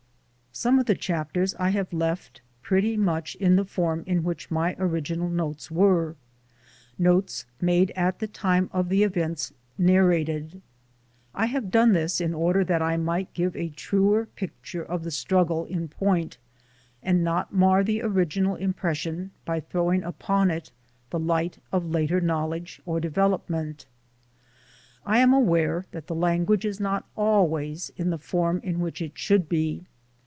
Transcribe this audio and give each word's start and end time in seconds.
Some 0.53 0.77
of 0.79 0.85
the 0.85 0.95
chapters 0.95 1.55
I 1.57 1.69
have 1.69 1.93
left 1.93 2.41
pretty 2.61 2.97
much 2.97 3.35
in 3.35 3.55
the 3.55 3.63
form 3.63 4.03
in 4.05 4.21
which 4.21 4.51
my 4.51 4.75
original 4.77 5.29
notes 5.29 5.71
were, 5.71 6.17
notes 6.99 7.45
made 7.61 7.89
at 7.91 8.19
the 8.19 8.27
time 8.27 8.69
of 8.73 8.89
the 8.89 9.03
events 9.03 9.53
narrated; 9.77 10.61
I 11.33 11.45
have 11.45 11.71
done 11.71 11.93
this 11.93 12.19
in 12.19 12.33
order 12.33 12.65
that 12.65 12.81
I 12.81 12.97
might 12.97 13.33
give 13.33 13.55
a 13.55 13.69
truer 13.69 14.25
pic 14.25 14.61
ture 14.61 14.83
of 14.83 15.03
the 15.05 15.09
struggle 15.09 15.65
in 15.65 15.87
point 15.87 16.37
and 17.01 17.23
not 17.23 17.53
mar 17.55 17.81
the 17.81 18.01
original 18.01 18.55
impression 18.55 19.31
by 19.45 19.61
throwing 19.61 20.03
upon 20.03 20.51
it 20.51 20.73
the 21.11 21.19
light 21.19 21.59
of 21.71 21.89
later 21.89 22.19
knowledge 22.19 22.81
or 22.85 22.99
development. 22.99 23.85
I 25.05 25.19
am 25.19 25.31
aware 25.33 25.85
that 25.91 26.07
the 26.07 26.13
language 26.13 26.65
is 26.65 26.77
not 26.79 27.07
always 27.15 27.89
in 27.95 28.09
the 28.09 28.19
form 28.19 28.59
in 28.65 28.81
which 28.81 29.01
it 29.01 29.17
should 29.17 29.47
be. 29.47 29.85